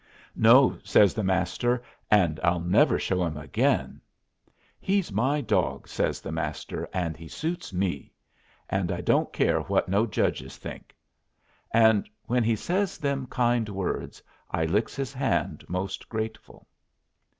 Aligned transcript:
"No," 0.35 0.79
says 0.83 1.13
the 1.13 1.21
Master, 1.23 1.83
"and 2.09 2.39
I'll 2.43 2.59
never 2.59 2.97
show 2.97 3.23
him 3.23 3.37
again. 3.37 4.01
He's 4.79 5.11
my 5.11 5.41
dog," 5.41 5.87
says 5.87 6.21
the 6.21 6.31
Master, 6.31 6.89
"and 6.91 7.15
he 7.15 7.27
suits 7.27 7.71
me! 7.71 8.11
And 8.67 8.91
I 8.91 9.01
don't 9.01 9.31
care 9.31 9.59
what 9.61 9.89
no 9.89 10.07
judges 10.07 10.57
think." 10.57 10.95
And 11.71 12.09
when 12.25 12.43
he 12.43 12.55
says 12.55 12.97
them 12.97 13.27
kind 13.27 13.69
words, 13.69 14.23
I 14.49 14.65
licks 14.65 14.95
his 14.95 15.13
hand 15.13 15.63
most 15.67 16.09
grateful. 16.09 16.65